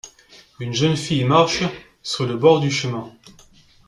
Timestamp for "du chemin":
2.59-3.13